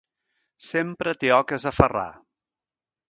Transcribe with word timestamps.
Sempre 0.69 1.13
té 1.25 1.31
oques 1.41 1.67
a 1.67 1.71
aferrar! 1.75 2.09